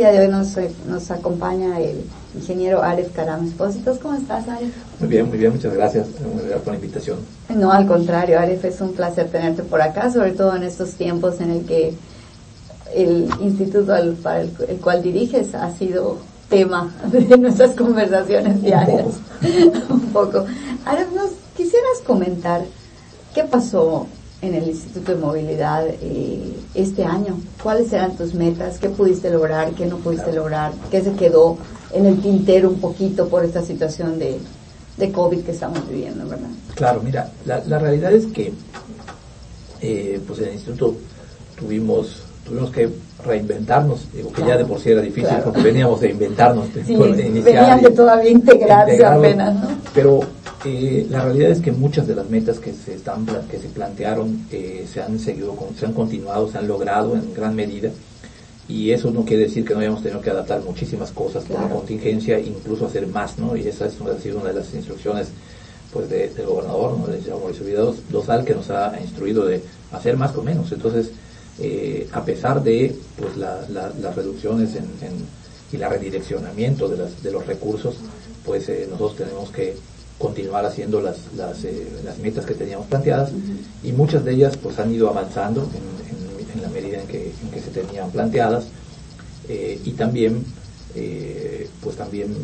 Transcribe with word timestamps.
El 0.00 0.06
día 0.06 0.12
de 0.12 0.20
hoy 0.20 0.28
nos, 0.32 0.86
nos 0.88 1.10
acompaña 1.10 1.78
el 1.78 2.04
ingeniero 2.34 2.82
Aref 2.82 3.12
Karam 3.14 3.46
Espósitos. 3.46 3.98
¿Cómo 3.98 4.14
estás, 4.14 4.48
Aref? 4.48 4.74
Muy 4.98 5.08
bien, 5.08 5.28
muy 5.28 5.36
bien, 5.36 5.52
muchas 5.52 5.74
gracias 5.74 6.06
por 6.64 6.68
la 6.68 6.74
invitación. 6.74 7.18
No, 7.54 7.70
al 7.70 7.86
contrario, 7.86 8.38
Aref, 8.38 8.64
es 8.64 8.80
un 8.80 8.94
placer 8.94 9.28
tenerte 9.28 9.62
por 9.62 9.82
acá, 9.82 10.10
sobre 10.10 10.32
todo 10.32 10.56
en 10.56 10.62
estos 10.62 10.92
tiempos 10.94 11.40
en 11.40 11.50
el 11.50 11.66
que 11.66 11.94
el 12.94 13.28
instituto 13.40 13.92
al, 13.92 14.14
para 14.14 14.40
el, 14.40 14.50
cual 14.82 15.02
diriges 15.02 15.54
ha 15.54 15.70
sido 15.76 16.18
tema 16.48 16.92
de 17.12 17.36
nuestras 17.36 17.72
conversaciones 17.72 18.62
diarias. 18.62 19.06
un 19.90 20.00
poco. 20.12 20.46
Aref, 20.86 21.12
¿nos 21.12 21.30
quisieras 21.56 21.98
comentar 22.06 22.62
qué 23.34 23.44
pasó 23.44 24.06
en 24.42 24.54
el 24.54 24.68
Instituto 24.68 25.12
de 25.12 25.18
Movilidad 25.18 25.86
eh, 25.86 26.54
este 26.74 27.04
año? 27.04 27.38
¿Cuáles 27.62 27.92
eran 27.92 28.16
tus 28.16 28.34
metas? 28.34 28.78
¿Qué 28.78 28.88
pudiste 28.88 29.30
lograr? 29.30 29.72
¿Qué 29.72 29.86
no 29.86 29.96
pudiste 29.98 30.32
lograr? 30.32 30.72
¿Qué 30.90 31.02
se 31.02 31.12
quedó 31.12 31.58
en 31.92 32.06
el 32.06 32.20
tintero 32.20 32.68
un 32.68 32.80
poquito 32.80 33.28
por 33.28 33.44
esta 33.44 33.62
situación 33.62 34.18
de, 34.18 34.38
de 34.96 35.12
COVID 35.12 35.40
que 35.40 35.50
estamos 35.52 35.88
viviendo, 35.88 36.26
¿verdad? 36.28 36.48
Claro, 36.74 37.00
mira, 37.02 37.30
la, 37.44 37.62
la 37.66 37.78
realidad 37.78 38.12
es 38.12 38.26
que 38.26 38.52
eh, 39.80 40.20
pues 40.26 40.38
en 40.40 40.48
el 40.48 40.54
instituto 40.54 40.94
tuvimos 41.58 42.24
tuvimos 42.44 42.70
que 42.70 42.88
reinventarnos, 43.24 44.12
digo 44.12 44.32
que 44.32 44.42
ya 44.42 44.56
de 44.56 44.64
por 44.64 44.80
sí 44.80 44.90
era 44.90 45.02
difícil 45.02 45.36
porque 45.44 45.62
veníamos 45.62 46.00
de 46.00 46.10
inventarnos, 46.10 46.68
sí, 46.86 46.96
venían 46.96 47.80
de 47.80 47.90
todavía 47.90 48.30
integrarse 48.30 49.04
apenas, 49.04 49.54
¿no? 49.54 49.68
Pero 49.94 50.20
eh, 50.64 51.06
la 51.08 51.24
realidad 51.24 51.50
es 51.50 51.60
que 51.60 51.72
muchas 51.72 52.06
de 52.06 52.14
las 52.14 52.28
metas 52.28 52.58
que 52.58 52.72
se 52.72 52.94
están 52.94 53.26
que 53.50 53.58
se 53.58 53.68
plantearon 53.68 54.46
eh, 54.50 54.86
se 54.92 55.00
han 55.00 55.18
seguido, 55.18 55.56
se 55.78 55.86
han 55.86 55.92
continuado, 55.92 56.50
se 56.50 56.58
han 56.58 56.68
logrado 56.68 57.14
en 57.14 57.32
gran 57.34 57.54
medida 57.54 57.90
y 58.68 58.92
eso 58.92 59.10
no 59.10 59.24
quiere 59.24 59.44
decir 59.44 59.64
que 59.64 59.74
no 59.74 59.80
hayamos 59.80 60.02
tenido 60.02 60.20
que 60.20 60.30
adaptar 60.30 60.62
muchísimas 60.62 61.10
cosas 61.10 61.44
por 61.44 61.60
la 61.60 61.68
contingencia, 61.68 62.38
incluso 62.38 62.86
hacer 62.86 63.06
más, 63.08 63.36
¿no? 63.36 63.56
Y 63.56 63.66
esa 63.66 63.86
es, 63.86 63.94
ha 64.00 64.20
sido 64.20 64.38
una 64.38 64.50
de 64.50 64.60
las 64.60 64.72
instrucciones 64.74 65.28
pues 65.92 66.08
del 66.08 66.46
gobernador, 66.46 66.96
¿no? 66.96 67.06
señor 67.06 67.40
Mauricio 67.40 67.94
Dosal, 68.10 68.44
que 68.44 68.54
nos 68.54 68.70
ha 68.70 68.96
instruido 69.00 69.44
de 69.44 69.60
hacer 69.90 70.16
más 70.16 70.30
con 70.30 70.44
menos. 70.44 70.70
Entonces, 70.70 71.10
eh, 71.58 72.06
a 72.12 72.24
pesar 72.24 72.62
de 72.62 72.94
pues 73.16 73.36
las 73.36 74.14
reducciones 74.14 74.76
en, 74.76 74.84
y 75.72 75.76
la 75.76 75.88
redireccionamiento 75.88 76.88
de, 76.88 76.96
las, 76.96 77.22
de 77.22 77.32
los 77.32 77.46
recursos, 77.46 77.96
pues 78.44 78.68
eh, 78.68 78.86
nosotros 78.88 79.16
tenemos 79.16 79.50
que 79.50 79.74
continuar 80.20 80.66
haciendo 80.66 81.00
las, 81.00 81.16
las, 81.36 81.64
eh, 81.64 81.88
las 82.04 82.18
metas 82.18 82.44
que 82.44 82.54
teníamos 82.54 82.86
planteadas 82.86 83.30
y 83.82 83.92
muchas 83.92 84.22
de 84.24 84.34
ellas 84.34 84.56
pues 84.56 84.78
han 84.78 84.92
ido 84.92 85.08
avanzando 85.08 85.62
en, 85.62 86.54
en 86.54 86.62
la 86.62 86.68
medida 86.68 87.00
en 87.00 87.08
que, 87.08 87.32
en 87.42 87.50
que 87.50 87.60
se 87.60 87.70
tenían 87.70 88.10
planteadas 88.10 88.64
eh, 89.48 89.80
y 89.82 89.92
también 89.92 90.44
eh, 90.94 91.68
pues 91.82 91.96
también 91.96 92.34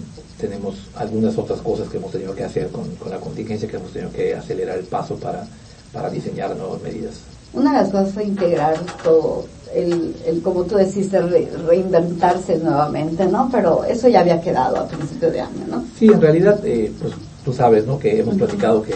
tenemos 0.40 0.76
algunas 0.94 1.36
otras 1.36 1.60
cosas 1.60 1.88
que 1.88 1.98
hemos 1.98 2.12
tenido 2.12 2.34
que 2.34 2.44
hacer 2.44 2.68
con, 2.68 2.94
con, 2.96 3.10
la 3.10 3.18
contingencia 3.18 3.68
que 3.68 3.76
hemos 3.76 3.92
tenido 3.92 4.10
que 4.12 4.34
acelerar 4.34 4.78
el 4.78 4.84
paso 4.84 5.16
para, 5.16 5.46
para 5.92 6.08
diseñar 6.10 6.56
nuevas 6.56 6.80
medidas. 6.82 7.14
Una 7.52 7.72
de 7.72 7.78
las 7.78 7.90
cosas 7.90 8.12
fue 8.12 8.24
integrar 8.24 8.78
todo, 9.02 9.46
el, 9.74 10.14
el 10.26 10.42
como 10.42 10.64
tú 10.64 10.76
decís, 10.76 11.10
reinventarse 11.12 12.58
nuevamente, 12.58 13.26
¿no? 13.26 13.48
Pero 13.50 13.84
eso 13.84 14.08
ya 14.08 14.20
había 14.20 14.40
quedado 14.40 14.76
a 14.76 14.88
principio 14.88 15.30
de 15.30 15.40
año, 15.40 15.66
¿no? 15.68 15.84
Sí, 15.98 16.06
en 16.06 16.20
realidad, 16.20 16.60
eh, 16.64 16.92
pues 17.00 17.14
tú 17.46 17.52
sabes, 17.52 17.86
¿no? 17.86 17.96
Que 17.96 18.18
hemos 18.18 18.34
platicado 18.34 18.82
que 18.82 18.94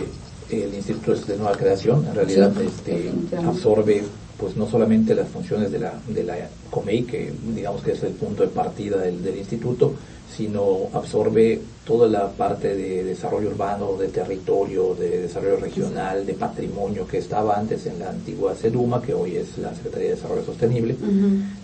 el 0.51 0.75
instituto 0.75 1.13
es 1.13 1.25
de 1.25 1.37
nueva 1.37 1.57
creación, 1.57 2.05
en 2.05 2.15
realidad 2.17 2.53
este, 2.61 3.13
absorbe 3.47 4.03
pues 4.37 4.57
no 4.57 4.69
solamente 4.69 5.15
las 5.15 5.29
funciones 5.29 5.71
de 5.71 5.79
la, 5.79 5.93
de 6.09 6.25
la 6.25 6.35
COMEI, 6.69 7.05
que 7.05 7.33
digamos 7.55 7.83
que 7.83 7.93
es 7.93 8.03
el 8.03 8.15
punto 8.15 8.43
de 8.43 8.49
partida 8.49 8.97
del, 8.97 9.23
del 9.23 9.37
instituto, 9.37 9.95
sino 10.37 10.89
absorbe 10.93 11.61
toda 11.85 12.09
la 12.09 12.29
parte 12.29 12.75
de 12.75 13.05
desarrollo 13.05 13.51
urbano, 13.51 13.97
de 13.97 14.09
territorio, 14.09 14.97
de 14.97 15.23
desarrollo 15.23 15.59
regional, 15.59 16.27
de 16.27 16.35
patrimonio 16.35 17.07
que 17.07 17.19
estaba 17.19 17.57
antes 17.57 17.87
en 17.87 18.01
la 18.01 18.11
antigua 18.11 18.57
SEDUMA, 18.57 19.01
que 19.01 19.15
hoy 19.15 19.37
es 19.37 19.59
la 19.59 19.73
Secretaría 19.75 20.09
de 20.09 20.15
Desarrollo 20.17 20.45
Sostenible. 20.45 20.97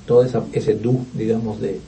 Todo 0.06 0.24
ese 0.52 0.74
DU, 0.74 1.04
digamos, 1.14 1.60
de, 1.60 1.80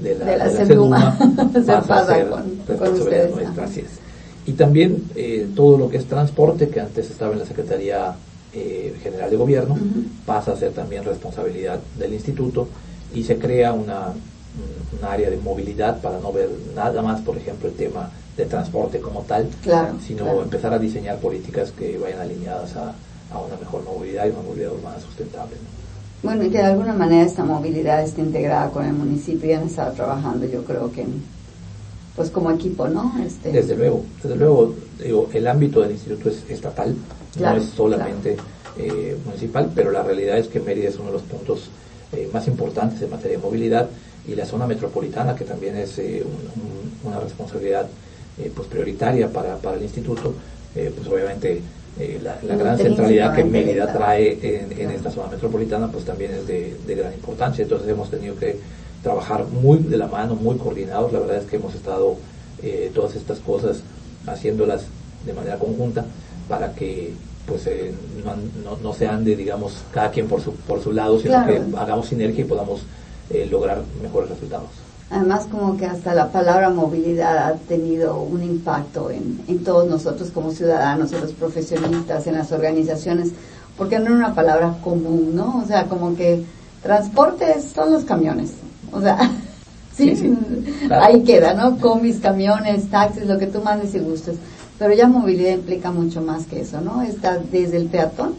de 0.00 0.14
la, 0.14 0.26
de 0.26 0.36
la, 0.36 0.50
SEDUMA, 0.50 1.18
pasa 1.66 1.96
a 1.96 2.06
ser 2.06 2.28
responsabilidad 2.68 3.30
nuestra. 3.30 3.64
Así 3.64 3.80
es. 3.80 4.03
Y 4.46 4.52
también 4.52 5.04
eh, 5.14 5.48
todo 5.54 5.78
lo 5.78 5.88
que 5.88 5.96
es 5.96 6.06
transporte, 6.06 6.68
que 6.68 6.80
antes 6.80 7.10
estaba 7.10 7.32
en 7.32 7.38
la 7.38 7.46
Secretaría 7.46 8.14
eh, 8.52 8.94
General 9.02 9.30
de 9.30 9.36
Gobierno, 9.36 9.76
pasa 10.26 10.52
a 10.52 10.56
ser 10.56 10.72
también 10.72 11.04
responsabilidad 11.04 11.80
del 11.98 12.12
instituto 12.12 12.68
y 13.14 13.24
se 13.24 13.38
crea 13.38 13.72
una, 13.72 14.08
un 14.08 15.04
área 15.04 15.30
de 15.30 15.36
movilidad 15.38 16.00
para 16.00 16.18
no 16.18 16.32
ver 16.32 16.50
nada 16.74 17.00
más, 17.02 17.20
por 17.22 17.36
ejemplo, 17.36 17.68
el 17.68 17.74
tema 17.74 18.10
de 18.36 18.44
transporte 18.46 19.00
como 19.00 19.22
tal, 19.22 19.48
sino 20.06 20.42
empezar 20.42 20.72
a 20.74 20.78
diseñar 20.78 21.18
políticas 21.18 21.70
que 21.70 21.96
vayan 21.98 22.20
alineadas 22.20 22.76
a, 22.76 22.94
a, 23.32 23.38
una 23.38 23.56
mejor 23.56 23.84
movilidad 23.84 24.26
y 24.26 24.30
una 24.30 24.42
movilidad 24.42 24.72
urbana 24.72 25.00
sustentable. 25.00 25.56
Bueno, 26.22 26.44
y 26.44 26.50
que 26.50 26.58
de 26.58 26.64
alguna 26.64 26.94
manera 26.94 27.24
esta 27.24 27.44
movilidad 27.44 28.02
esté 28.02 28.22
integrada 28.22 28.70
con 28.70 28.84
el 28.84 28.94
municipio 28.94 29.50
y 29.50 29.52
han 29.52 29.66
estado 29.66 29.92
trabajando, 29.92 30.46
yo 30.46 30.64
creo 30.64 30.90
que 30.90 31.04
pues 32.16 32.30
como 32.30 32.50
equipo, 32.50 32.86
¿no? 32.88 33.12
Este... 33.24 33.50
Desde 33.50 33.76
luego, 33.76 34.04
desde 34.22 34.36
luego, 34.36 34.74
digo, 35.02 35.28
el 35.32 35.46
ámbito 35.46 35.80
del 35.80 35.92
instituto 35.92 36.28
es 36.28 36.48
estatal, 36.48 36.94
no 37.40 37.56
es 37.56 37.64
solamente 37.64 38.36
eh, 38.76 39.16
municipal, 39.24 39.70
pero 39.74 39.90
la 39.90 40.02
realidad 40.02 40.38
es 40.38 40.48
que 40.48 40.60
Mérida 40.60 40.88
es 40.88 40.96
uno 40.96 41.06
de 41.06 41.12
los 41.12 41.22
puntos 41.22 41.68
eh, 42.12 42.28
más 42.32 42.46
importantes 42.46 43.02
en 43.02 43.10
materia 43.10 43.36
de 43.36 43.42
movilidad 43.42 43.88
y 44.26 44.34
la 44.34 44.46
zona 44.46 44.66
metropolitana, 44.66 45.34
que 45.34 45.44
también 45.44 45.76
es 45.76 45.98
eh, 45.98 46.24
una 47.02 47.20
responsabilidad 47.20 47.86
pues 48.52 48.66
prioritaria 48.66 49.28
para, 49.28 49.56
para 49.58 49.76
el 49.76 49.84
instituto, 49.84 50.34
pues 50.74 51.06
obviamente 51.06 51.60
la, 52.20 52.56
gran 52.56 52.76
centralidad 52.76 53.32
que 53.32 53.44
Mérida 53.44 53.92
trae 53.92 54.36
en, 54.42 54.90
esta 54.90 55.12
zona 55.12 55.30
metropolitana, 55.30 55.86
pues 55.86 56.04
también 56.04 56.32
es 56.32 56.44
de, 56.44 56.76
de 56.84 56.94
gran 56.96 57.12
importancia. 57.12 57.62
Entonces 57.62 57.88
hemos 57.88 58.10
tenido 58.10 58.34
que 58.34 58.58
trabajar 59.04 59.46
muy 59.46 59.78
de 59.78 59.96
la 59.96 60.08
mano, 60.08 60.34
muy 60.34 60.56
coordinados. 60.56 61.12
La 61.12 61.20
verdad 61.20 61.36
es 61.36 61.44
que 61.44 61.56
hemos 61.56 61.74
estado 61.76 62.16
todas 62.94 63.14
estas 63.14 63.38
cosas 63.40 63.82
haciéndolas 64.26 64.84
de 65.26 65.32
manera 65.32 65.58
conjunta 65.58 66.04
para 66.48 66.72
que 66.72 67.12
pues 67.46 67.66
eh, 67.66 67.94
no, 68.64 68.76
no, 68.82 68.92
se 68.94 69.06
ande, 69.06 69.36
digamos, 69.36 69.74
cada 69.92 70.10
quien 70.10 70.26
por 70.26 70.40
su, 70.40 70.52
por 70.52 70.82
su 70.82 70.92
lado, 70.92 71.18
sino 71.18 71.44
que 71.46 71.60
hagamos 71.76 72.08
sinergia 72.08 72.44
y 72.44 72.48
podamos 72.48 72.80
eh, 73.30 73.46
lograr 73.50 73.82
mejores 74.02 74.30
resultados. 74.30 74.68
Además, 75.10 75.46
como 75.50 75.76
que 75.76 75.84
hasta 75.84 76.14
la 76.14 76.32
palabra 76.32 76.70
movilidad 76.70 77.38
ha 77.38 77.54
tenido 77.54 78.18
un 78.22 78.42
impacto 78.42 79.10
en, 79.10 79.42
en 79.46 79.62
todos 79.62 79.88
nosotros 79.88 80.30
como 80.30 80.50
ciudadanos, 80.52 81.12
en 81.12 81.20
los 81.20 81.32
profesionistas, 81.32 82.26
en 82.26 82.34
las 82.34 82.50
organizaciones, 82.50 83.30
porque 83.76 83.98
no 83.98 84.06
es 84.06 84.12
una 84.12 84.34
palabra 84.34 84.78
común, 84.82 85.32
¿no? 85.34 85.60
O 85.62 85.66
sea, 85.66 85.84
como 85.84 86.16
que 86.16 86.42
transporte 86.82 87.60
son 87.60 87.92
los 87.92 88.04
camiones, 88.04 88.52
o 88.94 89.00
sea, 89.00 89.30
sí, 89.96 90.36
ahí 90.90 91.22
queda, 91.22 91.54
¿no? 91.54 91.78
Comis, 91.78 92.20
camiones, 92.20 92.88
taxis, 92.88 93.26
lo 93.26 93.38
que 93.38 93.46
tú 93.46 93.60
mandes 93.60 93.94
y 93.94 93.98
gustes 93.98 94.36
pero 94.78 94.92
ya 94.94 95.06
movilidad 95.06 95.52
implica 95.52 95.92
mucho 95.92 96.20
más 96.20 96.46
que 96.46 96.60
eso, 96.60 96.80
¿no? 96.80 97.02
Está 97.02 97.38
desde 97.38 97.76
el 97.76 97.86
peatón 97.86 98.34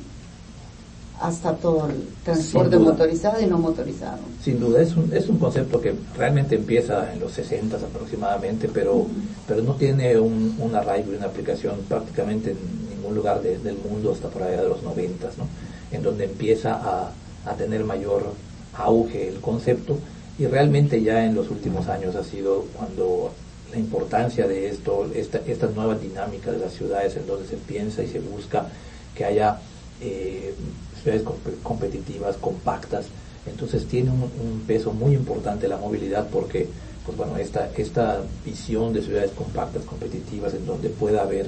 hasta 1.21 1.55
todo 1.55 1.87
el 1.87 2.09
transporte 2.25 2.77
motorizado 2.77 3.41
y 3.41 3.45
no 3.45 3.57
motorizado. 3.57 4.19
Sin 4.43 4.59
duda, 4.59 4.81
es 4.81 4.97
un, 4.97 5.11
es 5.13 5.29
un 5.29 5.39
concepto 5.39 5.79
que 5.79 5.95
realmente 6.17 6.55
empieza 6.55 7.13
en 7.13 7.21
los 7.21 7.31
60 7.31 7.77
aproximadamente, 7.77 8.67
pero, 8.67 9.07
pero 9.47 9.61
no 9.61 9.75
tiene 9.75 10.19
un, 10.19 10.57
un, 10.59 10.75
arraigo 10.75 11.13
y 11.13 11.15
una 11.15 11.27
aplicación 11.27 11.75
prácticamente 11.87 12.51
en 12.51 12.89
ningún 12.89 13.15
lugar 13.15 13.41
del 13.41 13.77
mundo 13.89 14.11
hasta 14.11 14.27
por 14.27 14.43
allá 14.43 14.61
de 14.61 14.69
los 14.69 14.83
90, 14.83 15.27
¿no? 15.37 15.47
En 15.91 16.03
donde 16.03 16.25
empieza 16.25 16.73
a, 16.73 17.11
a 17.45 17.53
tener 17.53 17.85
mayor 17.85 18.33
auge 18.73 19.29
el 19.29 19.39
concepto 19.39 19.97
y 20.37 20.47
realmente 20.47 21.01
ya 21.01 21.25
en 21.25 21.35
los 21.35 21.49
últimos 21.49 21.87
años 21.87 22.15
ha 22.15 22.23
sido 22.23 22.65
cuando 22.75 23.31
la 23.71 23.79
importancia 23.79 24.47
de 24.47 24.69
esto, 24.69 25.09
esta, 25.15 25.39
esta 25.47 25.67
nueva 25.67 25.95
dinámica 25.95 26.51
de 26.51 26.59
las 26.59 26.73
ciudades 26.73 27.15
en 27.15 27.25
donde 27.25 27.47
se 27.47 27.57
piensa 27.57 28.03
y 28.03 28.07
se 28.07 28.19
busca 28.19 28.67
que 29.15 29.25
haya 29.25 29.59
eh, 30.01 30.53
ciudades 31.01 31.23
competitivas, 31.63 32.35
compactas. 32.37 33.05
Entonces 33.45 33.85
tiene 33.85 34.09
un, 34.11 34.63
peso 34.67 34.91
muy 34.91 35.13
importante 35.13 35.67
la 35.67 35.77
movilidad 35.77 36.27
porque, 36.29 36.67
pues 37.05 37.17
bueno, 37.17 37.37
esta, 37.37 37.69
esta 37.77 38.21
visión 38.43 38.91
de 38.91 39.03
ciudades 39.03 39.31
compactas, 39.31 39.83
competitivas, 39.83 40.53
en 40.53 40.65
donde 40.65 40.89
pueda 40.89 41.21
haber 41.21 41.47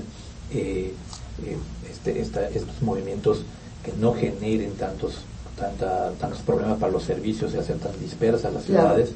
eh, 0.54 0.94
eh, 1.46 1.58
este, 1.90 2.20
estos 2.22 2.82
movimientos 2.82 3.42
que 3.84 3.92
no 4.00 4.14
generen 4.14 4.74
tantos 4.74 5.16
tanta, 5.58 6.12
tantos 6.20 6.40
problemas 6.40 6.78
para 6.78 6.92
los 6.92 7.04
servicios 7.04 7.54
y 7.54 7.58
hacer 7.58 7.78
tan 7.78 8.00
dispersas 8.00 8.54
las 8.54 8.64
ciudades, 8.64 9.10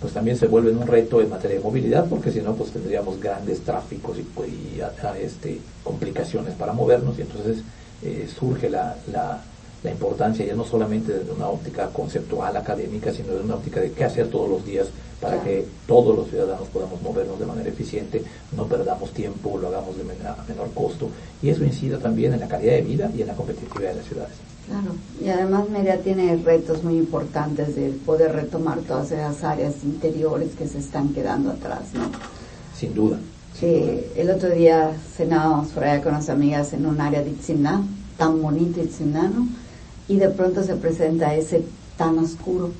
pues 0.00 0.12
también 0.12 0.36
se 0.36 0.46
vuelven 0.46 0.76
un 0.76 0.86
reto 0.86 1.20
en 1.20 1.30
materia 1.30 1.56
de 1.56 1.62
movilidad, 1.62 2.06
porque 2.06 2.32
si 2.32 2.40
no, 2.40 2.54
pues 2.54 2.72
tendríamos 2.72 3.20
grandes 3.20 3.60
tráficos 3.60 4.18
y, 4.18 4.80
este, 5.22 5.60
complicaciones 5.84 6.54
para 6.54 6.72
movernos, 6.72 7.18
y 7.18 7.22
entonces 7.22 7.58
eh, 8.02 8.28
surge 8.38 8.68
la, 8.68 8.96
la, 9.10 9.40
la, 9.82 9.90
importancia 9.90 10.44
ya 10.44 10.54
no 10.54 10.64
solamente 10.64 11.12
desde 11.12 11.32
una 11.32 11.48
óptica 11.48 11.88
conceptual 11.88 12.56
académica, 12.56 13.12
sino 13.12 13.32
de 13.32 13.40
una 13.40 13.54
óptica 13.54 13.80
de 13.80 13.92
qué 13.92 14.04
hacer 14.04 14.28
todos 14.28 14.50
los 14.50 14.66
días 14.66 14.88
para 15.20 15.42
que 15.42 15.66
todos 15.86 16.14
los 16.14 16.28
ciudadanos 16.28 16.68
podamos 16.68 17.00
movernos 17.00 17.38
de 17.38 17.46
manera 17.46 17.70
eficiente, 17.70 18.22
no 18.54 18.66
perdamos 18.66 19.12
tiempo, 19.12 19.56
lo 19.56 19.68
hagamos 19.68 19.96
de 19.96 20.04
menor, 20.04 20.36
menor 20.48 20.70
costo, 20.74 21.08
y 21.42 21.48
eso 21.48 21.64
incida 21.64 21.98
también 21.98 22.34
en 22.34 22.40
la 22.40 22.48
calidad 22.48 22.72
de 22.72 22.82
vida 22.82 23.10
y 23.16 23.22
en 23.22 23.28
la 23.28 23.34
competitividad 23.34 23.90
de 23.90 23.96
las 23.96 24.06
ciudades. 24.06 24.55
Claro, 24.66 24.96
y 25.24 25.28
además 25.28 25.68
Media 25.68 26.00
tiene 26.00 26.36
retos 26.36 26.82
muy 26.82 26.96
importantes 26.96 27.76
de 27.76 27.90
poder 28.04 28.32
retomar 28.32 28.80
todas 28.80 29.12
esas 29.12 29.44
áreas 29.44 29.74
interiores 29.84 30.50
que 30.58 30.66
se 30.66 30.78
están 30.78 31.10
quedando 31.10 31.50
atrás, 31.50 31.82
¿no? 31.94 32.10
Sin 32.76 32.92
duda. 32.94 33.18
el 33.62 34.30
otro 34.30 34.50
día 34.50 34.92
cenábamos 35.16 35.68
por 35.68 35.84
allá 35.84 36.02
con 36.02 36.12
las 36.12 36.28
amigas 36.28 36.72
en 36.72 36.84
un 36.84 37.00
área 37.00 37.22
de 37.22 37.30
Itzimná, 37.30 37.82
tan 38.18 38.42
bonito 38.42 38.82
Itzimná, 38.82 39.28
¿no? 39.28 39.46
Y 40.08 40.16
de 40.16 40.30
pronto 40.30 40.62
se 40.64 40.74
presenta 40.74 41.34
ese 41.34 41.64
tan 41.96 42.18
oscuro 42.18 42.72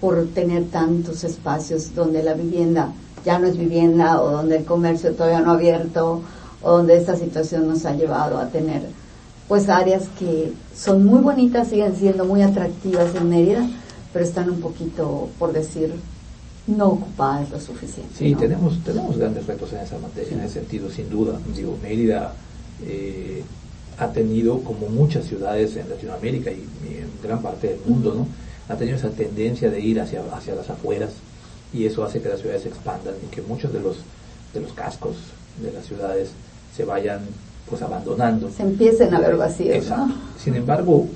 por 0.00 0.26
tener 0.28 0.66
tantos 0.66 1.24
espacios 1.24 1.94
donde 1.94 2.22
la 2.22 2.34
vivienda 2.34 2.92
ya 3.24 3.38
no 3.38 3.48
es 3.48 3.58
vivienda 3.58 4.22
o 4.22 4.30
donde 4.30 4.58
el 4.58 4.64
comercio 4.64 5.12
todavía 5.12 5.40
no 5.40 5.50
ha 5.50 5.54
abierto 5.54 6.22
o 6.62 6.70
donde 6.70 6.96
esta 6.96 7.16
situación 7.16 7.68
nos 7.68 7.84
ha 7.84 7.94
llevado 7.94 8.38
a 8.38 8.48
tener 8.48 8.82
pues 9.50 9.68
áreas 9.68 10.04
que 10.16 10.52
son 10.76 11.04
muy 11.04 11.18
bonitas, 11.22 11.66
siguen 11.66 11.96
siendo 11.96 12.24
muy 12.24 12.40
atractivas 12.40 13.12
en 13.16 13.28
Mérida, 13.28 13.68
pero 14.12 14.24
están 14.24 14.48
un 14.48 14.60
poquito, 14.60 15.28
por 15.40 15.52
decir, 15.52 15.92
no 16.68 16.90
ocupadas 16.90 17.50
lo 17.50 17.58
suficiente. 17.58 18.14
Sí, 18.16 18.36
tenemos, 18.36 18.78
tenemos 18.84 19.18
grandes 19.18 19.48
retos 19.48 19.72
en 19.72 19.80
esa 19.80 19.98
materia, 19.98 20.34
en 20.34 20.40
ese 20.42 20.60
sentido, 20.60 20.88
sin 20.88 21.10
duda. 21.10 21.36
Digo, 21.56 21.76
Mérida 21.82 22.32
eh, 22.86 23.42
ha 23.98 24.12
tenido, 24.12 24.60
como 24.60 24.88
muchas 24.88 25.24
ciudades 25.24 25.74
en 25.74 25.90
Latinoamérica 25.90 26.52
y, 26.52 26.62
en 26.86 27.10
gran 27.20 27.42
parte 27.42 27.70
del 27.70 27.80
mundo, 27.84 28.14
¿no? 28.14 28.28
ha 28.72 28.78
tenido 28.78 28.98
esa 28.98 29.10
tendencia 29.10 29.68
de 29.68 29.80
ir 29.80 30.00
hacia, 30.00 30.22
hacia 30.32 30.54
las 30.54 30.70
afueras 30.70 31.10
y 31.74 31.86
eso 31.86 32.04
hace 32.04 32.22
que 32.22 32.28
las 32.28 32.38
ciudades 32.38 32.62
se 32.62 32.68
expandan 32.68 33.14
y 33.26 33.34
que 33.34 33.42
muchos 33.42 33.72
de 33.72 33.80
los, 33.80 33.96
de 34.54 34.60
los 34.60 34.72
cascos 34.74 35.16
de 35.60 35.72
las 35.72 35.86
ciudades 35.86 36.30
se 36.76 36.84
vayan 36.84 37.22
pues 37.70 37.80
abandonando. 37.82 38.50
Se 38.50 38.64
empiecen 38.64 39.14
a 39.14 39.20
ver 39.20 39.36
vacíos. 39.36 39.86
Sin 40.36 40.56
embargo, 40.56 41.06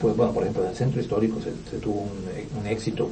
pues 0.00 0.16
bueno, 0.16 0.32
por 0.32 0.42
ejemplo, 0.42 0.64
en 0.64 0.70
el 0.70 0.76
centro 0.76 1.00
histórico 1.00 1.38
se, 1.42 1.76
tuvo 1.78 2.06
un, 2.60 2.66
éxito 2.66 3.08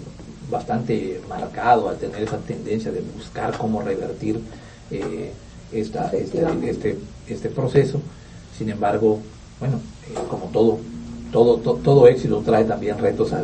bastante 0.50 1.20
marcado 1.28 1.88
al 1.88 1.96
tener 1.96 2.22
esa 2.22 2.38
tendencia 2.38 2.90
de 2.90 3.02
buscar 3.16 3.56
cómo 3.58 3.82
revertir 3.82 4.40
eh, 4.90 5.32
esta, 5.72 6.10
este, 6.10 6.44
este, 6.64 6.98
este, 7.28 7.48
proceso. 7.50 8.00
Sin 8.56 8.70
embargo, 8.70 9.18
bueno, 9.60 9.80
eh, 10.08 10.18
como 10.28 10.46
todo, 10.46 10.78
todo, 11.32 11.58
todo 11.58 12.08
éxito 12.08 12.42
trae 12.44 12.64
también 12.64 12.98
retos 12.98 13.32
a, 13.32 13.40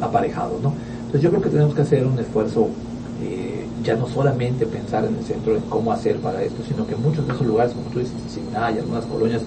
aparejados, 0.00 0.62
¿no? 0.62 0.72
Entonces 0.98 1.22
yo 1.22 1.30
creo 1.30 1.42
que 1.42 1.50
tenemos 1.50 1.74
que 1.74 1.82
hacer 1.82 2.06
un 2.06 2.18
esfuerzo 2.18 2.68
ya 3.82 3.96
no 3.96 4.06
solamente 4.06 4.66
pensar 4.66 5.04
en 5.04 5.16
el 5.16 5.24
centro 5.24 5.56
en 5.56 5.62
cómo 5.62 5.92
hacer 5.92 6.16
para 6.18 6.42
esto, 6.42 6.62
sino 6.66 6.86
que 6.86 6.96
muchos 6.96 7.26
de 7.26 7.34
esos 7.34 7.46
lugares, 7.46 7.72
como 7.72 7.86
tú 7.90 7.98
dices, 7.98 8.14
Signa 8.28 8.70
y 8.70 8.78
algunas 8.78 9.04
colonias 9.06 9.42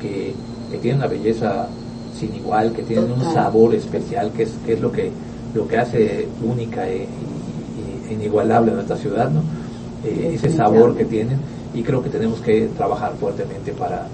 que, 0.00 0.34
tienen 0.80 0.98
una 0.98 1.08
belleza 1.08 1.66
sin 2.16 2.34
igual, 2.36 2.72
que 2.72 2.82
tienen 2.82 3.10
un 3.10 3.34
sabor 3.34 3.74
especial, 3.74 4.30
que 4.30 4.44
es, 4.44 4.52
que 4.64 4.74
es 4.74 4.80
lo 4.80 4.92
que 4.92 5.10
lo 5.52 5.66
que 5.66 5.78
hace 5.78 6.28
única 6.44 6.88
e, 6.88 7.08
inigualable 8.08 8.72
nuestra 8.72 8.96
ciudad, 8.96 9.30
¿no? 9.30 9.40
Eh, 10.04 10.32
ese 10.34 10.50
sabor 10.50 10.96
que 10.96 11.04
tienen 11.04 11.38
y 11.74 11.82
creo 11.82 12.02
que 12.02 12.08
tenemos 12.08 12.40
que 12.40 12.68
trabajar 12.76 13.14
fuertemente 13.18 13.72
para, 13.72 14.06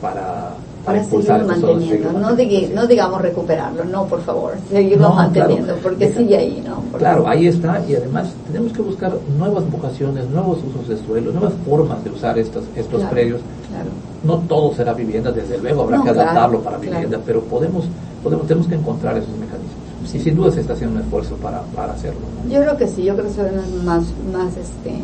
para 0.00 0.54
para 0.84 1.04
seguir 1.04 1.30
manteniendo, 1.30 2.12
no, 2.12 2.30
no, 2.30 2.86
digamos 2.86 3.20
recuperarlo, 3.20 3.84
no, 3.84 4.06
por 4.06 4.22
favor, 4.22 4.54
seguirlo 4.70 5.10
manteniendo, 5.10 5.74
porque 5.82 6.12
sigue 6.12 6.36
ahí, 6.36 6.64
¿no? 6.66 6.82
claro, 6.98 7.28
ahí 7.28 7.46
está, 7.46 7.82
y 7.86 7.94
además 7.94 8.32
tenemos 8.46 8.72
que 8.72 8.82
buscar 8.82 9.12
nuevas 9.38 9.70
vocaciones, 9.70 10.28
nuevos 10.30 10.58
usos 10.64 10.88
de 10.88 10.96
suelo, 11.04 11.32
nuevas 11.32 11.52
formas 11.66 12.02
de 12.02 12.10
usar 12.10 12.38
estos, 12.38 12.64
estos 12.76 13.02
predios. 13.04 13.40
No 14.22 14.36
todo 14.40 14.74
será 14.74 14.92
vivienda, 14.92 15.32
desde 15.32 15.56
luego 15.58 15.82
habrá 15.82 16.02
que 16.02 16.10
adaptarlo 16.10 16.60
para 16.60 16.76
vivienda, 16.76 17.18
pero 17.24 17.40
podemos, 17.42 17.86
podemos, 18.22 18.46
tenemos 18.46 18.68
que 18.68 18.74
encontrar 18.74 19.16
esos 19.16 19.30
mecanismos. 19.30 20.14
Y 20.14 20.18
sin 20.18 20.36
duda 20.36 20.50
se 20.50 20.60
está 20.60 20.74
haciendo 20.74 20.96
un 20.96 21.02
esfuerzo 21.02 21.36
para, 21.36 21.62
para 21.74 21.92
hacerlo. 21.92 22.20
Yo 22.50 22.60
creo 22.60 22.76
que 22.76 22.86
sí, 22.86 23.04
yo 23.04 23.14
creo 23.14 23.26
que 23.26 23.34
son 23.34 23.84
más, 23.84 24.04
más 24.32 24.56
este, 24.56 24.94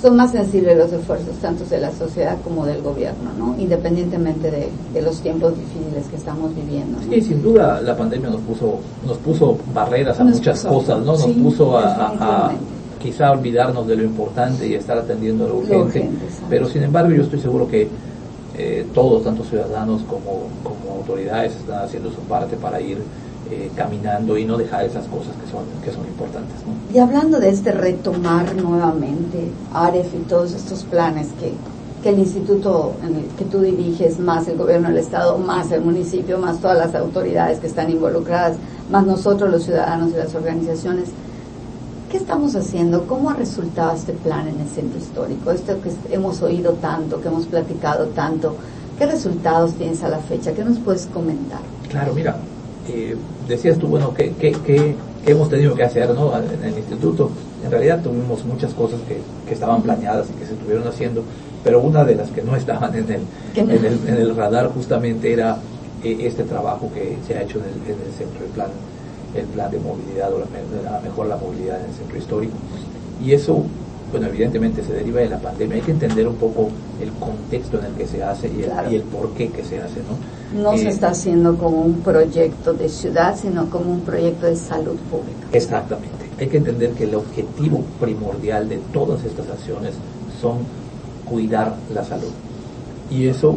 son 0.00 0.16
más 0.16 0.32
sensibles 0.32 0.76
los 0.76 0.92
esfuerzos 0.92 1.36
tanto 1.40 1.64
de 1.64 1.80
la 1.80 1.90
sociedad 1.90 2.36
como 2.44 2.66
del 2.66 2.82
gobierno, 2.82 3.30
¿no? 3.38 3.56
Independientemente 3.58 4.50
de, 4.50 5.02
los 5.02 5.20
tiempos 5.20 5.54
difíciles 5.56 6.06
que 6.08 6.16
estamos 6.16 6.54
viviendo. 6.54 6.98
Sí, 7.08 7.20
sin 7.22 7.42
duda 7.42 7.80
la 7.80 7.96
pandemia 7.96 8.30
nos 8.30 8.40
puso 8.40 8.80
nos 9.06 9.18
puso 9.18 9.58
barreras 9.72 10.18
a 10.20 10.24
muchas 10.24 10.64
cosas, 10.64 10.98
¿no? 11.00 11.12
Nos 11.12 11.26
puso 11.26 11.78
a, 11.78 12.52
quizá 13.00 13.30
olvidarnos 13.30 13.86
de 13.86 13.96
lo 13.96 14.02
importante 14.02 14.66
y 14.66 14.74
estar 14.74 14.98
atendiendo 14.98 15.46
lo 15.46 15.58
urgente. 15.58 16.08
pero 16.48 16.66
sin 16.66 16.82
embargo 16.82 17.14
yo 17.14 17.22
estoy 17.22 17.40
seguro 17.40 17.68
que 17.68 17.88
eh, 18.58 18.86
todos, 18.94 19.22
tanto 19.22 19.44
ciudadanos 19.44 20.02
como, 20.02 20.48
como 20.62 20.96
autoridades, 20.96 21.54
están 21.56 21.84
haciendo 21.84 22.10
su 22.10 22.20
parte 22.22 22.56
para 22.56 22.80
ir 22.80 22.98
eh, 23.50 23.70
caminando 23.76 24.36
y 24.36 24.44
no 24.44 24.56
dejar 24.56 24.84
esas 24.84 25.06
cosas 25.06 25.34
que 25.36 25.50
son, 25.50 25.64
que 25.84 25.92
son 25.92 26.04
importantes. 26.06 26.56
Y 26.92 26.98
hablando 26.98 27.38
de 27.38 27.50
este 27.50 27.70
retomar 27.70 28.54
nuevamente 28.56 29.50
AREF 29.72 30.14
y 30.14 30.18
todos 30.28 30.52
estos 30.52 30.82
planes 30.82 31.28
que, 31.38 31.52
que 32.02 32.08
el 32.08 32.18
instituto 32.18 32.94
en 33.04 33.16
el 33.16 33.24
que 33.38 33.44
tú 33.44 33.60
diriges, 33.60 34.18
más 34.18 34.48
el 34.48 34.56
gobierno 34.56 34.88
del 34.88 34.98
Estado, 34.98 35.38
más 35.38 35.70
el 35.70 35.82
municipio, 35.82 36.38
más 36.38 36.58
todas 36.58 36.76
las 36.76 36.94
autoridades 36.94 37.60
que 37.60 37.68
están 37.68 37.88
involucradas, 37.90 38.56
más 38.90 39.06
nosotros 39.06 39.50
los 39.50 39.64
ciudadanos 39.64 40.10
y 40.10 40.16
las 40.16 40.34
organizaciones, 40.34 41.10
¿qué 42.10 42.16
estamos 42.16 42.56
haciendo? 42.56 43.06
¿Cómo 43.06 43.30
ha 43.30 43.34
resultado 43.34 43.94
este 43.94 44.12
plan 44.12 44.48
en 44.48 44.60
el 44.60 44.68
centro 44.68 44.98
histórico? 44.98 45.50
Esto 45.50 45.76
que 45.80 45.90
hemos 46.14 46.42
oído 46.42 46.72
tanto, 46.74 47.20
que 47.20 47.28
hemos 47.28 47.46
platicado 47.46 48.06
tanto, 48.06 48.56
¿qué 48.98 49.06
resultados 49.06 49.74
tienes 49.74 50.02
a 50.02 50.08
la 50.08 50.18
fecha? 50.18 50.52
¿Qué 50.52 50.64
nos 50.64 50.78
puedes 50.78 51.06
comentar? 51.06 51.60
Claro, 51.88 52.12
mira, 52.12 52.36
eh, 52.88 53.16
decías 53.48 53.78
tú, 53.78 53.88
bueno, 53.88 54.14
¿qué, 54.14 54.32
qué, 54.38 54.94
hemos 55.26 55.48
tenido 55.48 55.74
que 55.74 55.82
hacer 55.82 56.10
¿no? 56.14 56.32
en 56.36 56.64
el 56.64 56.78
instituto? 56.78 57.30
En 57.64 57.70
realidad 57.70 58.02
tuvimos 58.02 58.44
muchas 58.44 58.72
cosas 58.74 59.00
que, 59.08 59.18
que, 59.46 59.54
estaban 59.54 59.82
planeadas 59.82 60.28
y 60.30 60.38
que 60.38 60.46
se 60.46 60.52
estuvieron 60.52 60.86
haciendo, 60.86 61.22
pero 61.64 61.80
una 61.80 62.04
de 62.04 62.14
las 62.14 62.30
que 62.30 62.42
no 62.42 62.54
estaban 62.54 62.94
en 62.94 63.10
el, 63.10 63.20
en 63.56 63.70
el, 63.70 63.98
en 64.06 64.14
el 64.14 64.36
radar 64.36 64.68
justamente 64.68 65.32
era 65.32 65.58
eh, 66.04 66.18
este 66.20 66.44
trabajo 66.44 66.90
que 66.94 67.16
se 67.26 67.36
ha 67.36 67.42
hecho 67.42 67.58
en 67.58 67.64
el, 67.64 67.94
en 67.94 68.06
el 68.06 68.12
centro, 68.16 68.44
el 68.44 68.50
plan, 68.52 68.68
el 69.34 69.46
plan 69.46 69.70
de 69.70 69.78
movilidad 69.80 70.32
o 70.32 70.38
la, 70.38 71.00
mejor 71.00 71.26
la 71.26 71.36
movilidad 71.36 71.80
en 71.80 71.86
el 71.86 71.92
centro 71.92 72.16
histórico. 72.16 72.54
Y 73.24 73.32
eso 73.32 73.64
bueno, 74.10 74.26
evidentemente 74.28 74.82
se 74.82 74.92
deriva 74.92 75.20
de 75.20 75.28
la 75.28 75.38
pandemia. 75.38 75.76
Hay 75.76 75.82
que 75.82 75.90
entender 75.90 76.26
un 76.28 76.36
poco 76.36 76.68
el 77.00 77.10
contexto 77.12 77.78
en 77.78 77.86
el 77.86 77.92
que 77.92 78.06
se 78.06 78.22
hace 78.22 78.48
y 78.48 78.62
el, 78.62 78.70
y 78.90 78.96
el 78.96 79.02
por 79.02 79.30
qué 79.30 79.48
que 79.48 79.64
se 79.64 79.80
hace, 79.80 80.00
¿no? 80.00 80.62
No 80.62 80.76
se 80.76 80.86
eh, 80.86 80.90
está 80.90 81.08
haciendo 81.08 81.56
como 81.56 81.80
un 81.80 82.00
proyecto 82.00 82.72
de 82.72 82.88
ciudad, 82.88 83.36
sino 83.36 83.68
como 83.68 83.92
un 83.92 84.00
proyecto 84.00 84.46
de 84.46 84.56
salud 84.56 84.96
pública. 85.10 85.48
Exactamente. 85.52 86.26
Hay 86.38 86.46
que 86.48 86.58
entender 86.58 86.92
que 86.92 87.04
el 87.04 87.14
objetivo 87.14 87.82
primordial 88.00 88.68
de 88.68 88.78
todas 88.92 89.24
estas 89.24 89.48
acciones 89.48 89.94
son 90.40 90.58
cuidar 91.24 91.74
la 91.92 92.04
salud. 92.04 92.32
Y 93.10 93.26
eso 93.26 93.56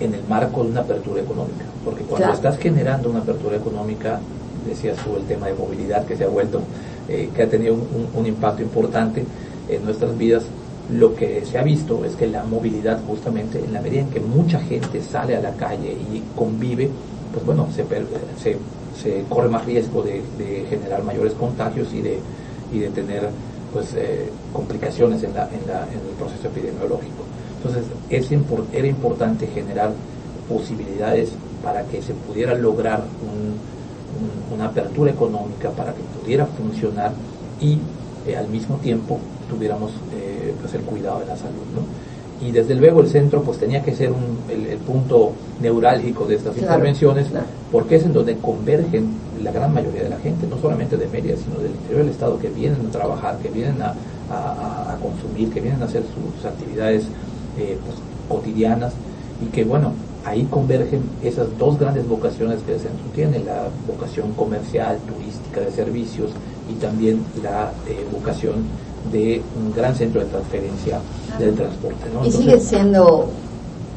en 0.00 0.14
el 0.14 0.22
marco 0.28 0.62
de 0.62 0.70
una 0.70 0.80
apertura 0.80 1.22
económica. 1.22 1.64
Porque 1.84 2.02
cuando 2.02 2.32
estás 2.32 2.58
generando 2.58 3.10
una 3.10 3.20
apertura 3.20 3.56
económica, 3.56 4.20
decías 4.66 4.96
tú 5.04 5.16
el 5.16 5.24
tema 5.24 5.46
de 5.46 5.54
movilidad 5.54 6.04
que 6.04 6.16
se 6.16 6.24
ha 6.24 6.28
vuelto, 6.28 6.60
eh, 7.08 7.30
que 7.34 7.42
ha 7.42 7.48
tenido 7.48 7.74
un, 7.74 8.08
un 8.14 8.26
impacto 8.26 8.62
importante, 8.62 9.24
en 9.68 9.84
nuestras 9.84 10.16
vidas, 10.16 10.44
lo 10.90 11.14
que 11.14 11.44
se 11.44 11.58
ha 11.58 11.62
visto 11.62 12.04
es 12.04 12.14
que 12.14 12.26
la 12.28 12.44
movilidad 12.44 13.00
justamente 13.06 13.58
en 13.58 13.72
la 13.72 13.80
medida 13.80 14.02
en 14.02 14.10
que 14.10 14.20
mucha 14.20 14.60
gente 14.60 15.02
sale 15.02 15.36
a 15.36 15.40
la 15.40 15.52
calle 15.52 15.92
y 15.92 16.22
convive, 16.36 16.88
pues 17.32 17.44
bueno, 17.44 17.68
se, 17.74 17.84
se, 18.40 18.56
se 19.02 19.24
corre 19.28 19.48
más 19.48 19.64
riesgo 19.64 20.02
de, 20.02 20.22
generar 20.68 21.02
mayores 21.02 21.32
contagios 21.34 21.88
y 21.92 22.02
de, 22.02 22.18
y 22.72 22.78
de 22.78 22.88
tener 22.90 23.28
pues 23.72 23.94
eh, 23.94 24.30
complicaciones 24.52 25.22
en, 25.24 25.34
la, 25.34 25.48
en, 25.48 25.66
la, 25.66 25.82
en, 25.82 26.08
el 26.08 26.14
proceso 26.18 26.46
epidemiológico. 26.46 27.24
Entonces 27.56 27.84
es 28.08 28.30
era 28.72 28.86
importante 28.86 29.48
generar 29.48 29.90
posibilidades 30.48 31.30
para 31.64 31.82
que 31.82 32.00
se 32.00 32.14
pudiera 32.14 32.54
lograr 32.54 33.02
una 34.54 34.66
apertura 34.66 35.10
económica, 35.10 35.70
para 35.70 35.92
que 35.92 36.02
pudiera 36.20 36.46
funcionar 36.46 37.12
y 37.60 37.78
eh, 38.26 38.36
al 38.36 38.48
mismo 38.48 38.76
tiempo 38.76 39.18
tuviéramos 39.48 39.92
eh, 40.14 40.54
pues 40.60 40.74
el 40.74 40.82
cuidado 40.82 41.20
de 41.20 41.26
la 41.26 41.36
salud. 41.36 41.64
¿no? 41.74 41.82
y 42.40 42.50
desde 42.50 42.74
luego 42.74 43.00
el 43.00 43.08
centro 43.08 43.42
pues 43.42 43.58
tenía 43.58 43.82
que 43.82 43.94
ser 43.94 44.12
el, 44.50 44.76
punto 44.78 45.32
neurálgico 45.60 46.26
de 46.26 46.36
estas 46.36 46.56
intervenciones 46.56 47.28
porque 47.72 47.96
es 47.96 48.04
en 48.04 48.12
donde 48.12 48.36
convergen 48.36 49.08
la 49.42 49.50
gran 49.52 49.72
mayoría 49.72 50.04
de 50.04 50.10
la 50.10 50.18
gente, 50.18 50.46
no 50.46 50.58
solamente 50.58 50.96
de 50.96 51.06
Mérida, 51.08 51.34
sino 51.36 51.58
del 51.60 51.72
interior 51.72 52.00
del 52.00 52.10
estado 52.10 52.38
que 52.38 52.48
vienen 52.48 52.86
a 52.86 52.90
trabajar, 52.90 53.38
que 53.38 53.48
vienen 53.48 53.80
a, 53.82 53.94
consumir, 55.00 55.52
que 55.52 55.60
vienen 55.60 55.82
a 55.82 55.86
hacer 55.86 56.02
sus, 56.02 56.44
actividades 56.44 57.04
eh, 57.58 57.78
pues, 57.84 57.98
cotidianas 58.28 58.92
y 59.42 59.46
que 59.46 59.64
bueno, 59.64 59.92
ahí 60.26 60.44
convergen 60.50 61.02
esas 61.22 61.46
dos 61.56 61.78
grandes 61.78 62.06
vocaciones 62.08 62.58
que 62.66 62.74
el 62.74 62.80
centro 62.80 63.06
tiene, 63.14 63.38
la 63.38 63.68
vocación 63.86 64.32
comercial, 64.32 64.98
turística 65.06 65.60
de 65.60 65.70
servicios 65.70 66.30
y 66.68 66.74
también 66.74 67.24
la 67.42 67.70
eh, 67.88 68.04
vocación 68.12 68.64
de 69.12 69.40
un 69.56 69.72
gran 69.72 69.94
centro 69.94 70.20
de 70.20 70.26
transferencia 70.26 70.98
del 71.38 71.54
transporte. 71.54 71.96
y 72.24 72.32
sigue 72.32 72.58
siendo 72.58 73.28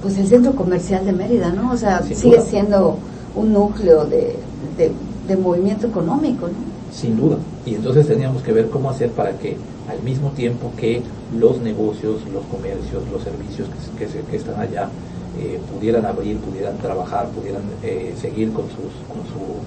pues 0.03 0.17
el 0.19 0.27
centro 0.27 0.53
comercial 0.53 1.03
de 1.03 1.11
Mérida, 1.13 1.51
¿no? 1.51 1.71
O 1.71 1.77
sea, 1.77 2.03
sigue 2.03 2.39
siendo 2.41 2.97
un 3.35 3.51
núcleo 3.51 4.05
de, 4.05 4.35
de, 4.77 5.35
movimiento 5.35 5.87
económico, 5.87 6.47
¿no? 6.47 6.53
Sin 6.93 7.17
duda. 7.17 7.37
Y 7.65 7.75
entonces 7.75 8.07
teníamos 8.07 8.41
que 8.43 8.53
ver 8.53 8.69
cómo 8.69 8.89
hacer 8.89 9.09
para 9.11 9.31
que 9.33 9.57
al 9.89 10.01
mismo 10.03 10.29
tiempo 10.29 10.71
que 10.77 11.01
los 11.37 11.59
negocios, 11.59 12.21
los 12.33 12.43
comercios, 12.45 13.03
los 13.11 13.23
servicios 13.23 13.67
que, 13.97 14.05
que, 14.05 14.37
están 14.37 14.59
allá 14.59 14.89
eh, 15.37 15.59
pudieran 15.73 16.05
abrir, 16.05 16.37
pudieran 16.37 16.77
trabajar, 16.77 17.27
pudieran 17.29 17.61
eh, 17.83 18.13
seguir 18.19 18.51
con, 18.51 18.65
sus, 18.69 18.91
con 19.07 19.23
su 19.27 19.59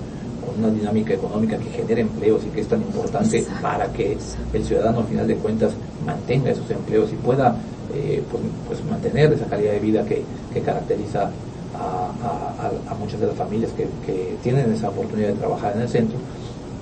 una 0.58 0.70
dinámica 0.70 1.14
económica 1.14 1.56
que 1.56 1.70
genere 1.70 2.02
empleos 2.02 2.42
y 2.44 2.48
que 2.48 2.60
es 2.60 2.68
tan 2.68 2.80
importante 2.82 3.44
para 3.60 3.90
que 3.92 4.16
el 4.52 4.64
ciudadano 4.64 5.00
al 5.00 5.06
final 5.06 5.26
de 5.26 5.36
cuentas 5.36 5.72
mantenga 6.04 6.50
esos 6.50 6.70
empleos 6.70 7.12
y 7.12 7.16
pueda 7.16 7.56
eh, 7.94 8.22
pues, 8.30 8.42
pues, 8.68 8.84
mantener 8.84 9.32
esa 9.32 9.46
calidad 9.46 9.72
de 9.72 9.80
vida 9.80 10.04
que, 10.04 10.22
caracteriza 10.62 11.30
a, 11.74 12.94
muchas 12.98 13.20
de 13.20 13.26
las 13.26 13.36
familias 13.36 13.70
que, 13.72 14.36
tienen 14.42 14.72
esa 14.72 14.90
oportunidad 14.90 15.28
de 15.28 15.34
trabajar 15.34 15.74
en 15.76 15.82
el 15.82 15.88
centro, 15.88 16.18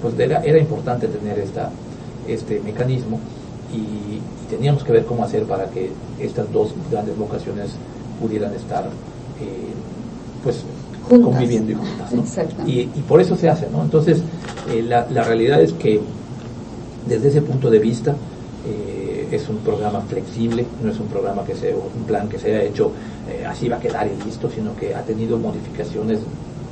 pues 0.03 0.19
era, 0.19 0.43
era 0.43 0.59
importante 0.59 1.07
tener 1.07 1.39
esta, 1.39 1.71
este 2.27 2.61
mecanismo 2.61 3.21
y, 3.73 4.21
teníamos 4.51 4.83
que 4.83 4.91
ver 4.91 5.05
cómo 5.05 5.23
hacer 5.23 5.45
para 5.45 5.67
que 5.67 5.93
estas 6.19 6.53
dos 6.53 6.75
grandes 6.91 7.17
vocaciones 7.17 7.71
pudieran 8.21 8.55
estar 8.55 8.85
eh, 8.85 9.73
pues 10.43 10.65
conviviendo 11.19 11.73
y 11.73 11.75
juntas. 11.75 12.13
Y, 12.67 12.85
por 13.09 13.21
eso 13.21 13.37
se 13.37 13.49
hace, 13.49 13.69
¿no? 13.71 13.83
Entonces, 13.83 14.23
eh, 14.71 14.83
la, 14.83 15.05
realidad 15.25 15.61
es 15.61 15.73
que 15.73 16.01
desde 17.09 17.29
ese 17.29 17.43
punto 17.43 17.71
de 17.71 17.79
vista 17.79 18.15
eh, 18.67 19.27
es 19.31 19.49
un 19.49 19.57
programa 19.59 20.03
flexible, 20.03 20.67
no 20.83 20.91
es 20.91 21.01
un 21.01 21.07
programa 21.07 21.45
que 21.45 21.55
sea 21.55 21.75
un 21.75 22.05
plan 22.05 22.29
que 22.29 22.39
se 22.39 22.49
haya 22.49 22.63
hecho 22.63 22.93
eh, 23.29 23.45
así 23.47 23.69
va 23.69 23.77
a 23.77 23.81
quedar 23.81 24.07
y 24.07 24.25
listo, 24.25 24.51
sino 24.55 24.77
que 24.77 24.95
ha 24.95 25.03
tenido 25.03 25.39
modificaciones 25.39 26.21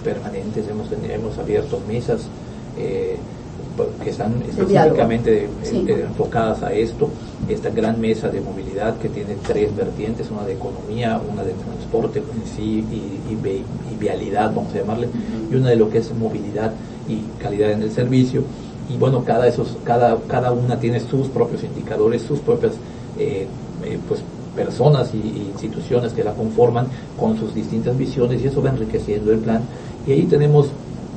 permanentes, 0.04 0.66
hemos, 0.68 0.86
hemos 1.10 1.38
abierto 1.38 1.80
mesas 1.88 2.28
que 2.76 4.10
están 4.10 4.40
específicamente 4.48 5.48
enfocadas 5.88 6.62
a 6.62 6.72
esto, 6.72 7.10
esta 7.48 7.70
gran 7.70 8.00
mesa 8.00 8.28
de 8.28 8.40
movilidad 8.40 8.96
que 8.98 9.08
tiene 9.08 9.36
tres 9.46 9.74
vertientes, 9.74 10.30
una 10.30 10.44
de 10.44 10.54
economía, 10.54 11.20
una 11.32 11.42
de 11.42 11.52
transporte 11.52 12.18
en 12.18 12.56
sí 12.56 12.84
y, 12.90 13.94
vialidad, 13.98 14.54
vamos 14.54 14.72
a 14.74 14.78
llamarle, 14.78 15.08
y 15.50 15.54
una 15.56 15.70
de 15.70 15.76
lo 15.76 15.90
que 15.90 15.98
es 15.98 16.14
movilidad 16.14 16.72
y 17.08 17.22
calidad 17.42 17.72
en 17.72 17.82
el 17.82 17.90
servicio. 17.90 18.44
Y 18.88 18.96
bueno, 18.96 19.24
cada, 19.24 19.48
esos, 19.48 19.76
cada, 19.82 20.16
cada 20.28 20.52
una 20.52 20.78
tiene 20.78 21.00
sus 21.00 21.26
propios 21.28 21.64
indicadores, 21.64 22.22
sus 22.22 22.38
propias 22.38 22.74
eh, 23.18 23.46
eh, 23.84 23.98
pues, 24.06 24.20
personas 24.54 25.12
y, 25.14 25.18
instituciones 25.50 26.12
que 26.12 26.22
la 26.22 26.32
conforman 26.32 26.86
con 27.18 27.36
sus 27.36 27.54
distintas 27.54 27.98
visiones 27.98 28.40
y 28.42 28.46
eso 28.46 28.62
va 28.62 28.70
enriqueciendo 28.70 29.32
el 29.32 29.38
plan. 29.38 29.62
Y 30.06 30.12
ahí 30.12 30.22
tenemos 30.24 30.68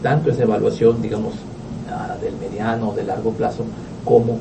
tanto 0.02 0.32
esa 0.32 0.44
evaluación, 0.44 1.02
digamos, 1.02 1.34
del 2.22 2.36
mediano, 2.38 2.94
de 2.94 3.04
largo 3.04 3.32
plazo, 3.32 3.64
como 4.06 4.38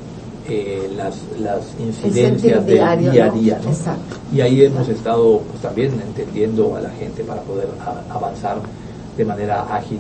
eh, 0.49 0.91
las, 0.97 1.17
las 1.39 1.61
incidencias 1.79 2.65
del 2.67 2.77
día 3.11 3.27
a 3.27 3.31
día. 3.31 3.61
Y 4.33 4.41
ahí 4.41 4.65
hemos 4.65 4.89
estado 4.89 5.41
pues, 5.41 5.63
también 5.63 5.93
entendiendo 6.01 6.77
a 6.77 6.81
la 6.81 6.91
gente 6.91 7.23
para 7.25 7.43
poder 7.43 7.69
avanzar 8.09 8.59
de 9.17 9.25
manera 9.25 9.63
ágil 9.75 9.99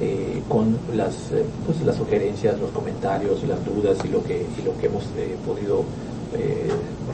eh, 0.00 0.42
con 0.48 0.76
las, 0.94 1.32
eh, 1.32 1.44
pues, 1.66 1.80
las 1.82 1.96
sugerencias, 1.96 2.58
los 2.58 2.70
comentarios, 2.70 3.42
las 3.44 3.64
dudas 3.64 3.98
y 4.04 4.08
lo 4.08 4.22
que, 4.24 4.46
y 4.58 4.62
lo 4.64 4.76
que 4.78 4.86
hemos 4.86 5.04
podido 5.46 5.84